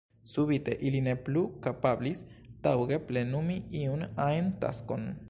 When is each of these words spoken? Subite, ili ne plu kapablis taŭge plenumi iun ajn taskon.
Subite, 0.29 0.75
ili 0.91 1.01
ne 1.07 1.13
plu 1.27 1.43
kapablis 1.67 2.23
taŭge 2.67 3.01
plenumi 3.11 3.61
iun 3.83 4.07
ajn 4.31 4.53
taskon. 4.65 5.11